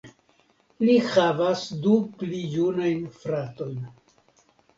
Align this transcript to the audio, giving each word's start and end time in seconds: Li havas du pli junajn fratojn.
Li 0.87 0.95
havas 1.09 1.65
du 1.83 1.93
pli 2.23 2.41
junajn 2.55 3.05
fratojn. 3.21 3.87